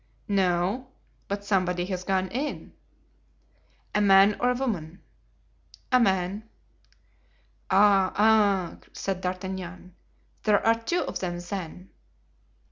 [0.27, 0.87] "No,
[1.27, 2.73] but somebody has gone in."
[3.93, 5.03] "A man or a woman?"
[5.91, 6.49] "A man."
[7.69, 8.11] "Ah!
[8.15, 9.93] ah!" said D'Artagnan,
[10.41, 11.91] "there are two of them, then!"